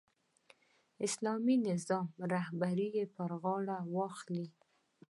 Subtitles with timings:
[1.07, 4.47] اسلامي نظام رهبري پر غاړه واخلي.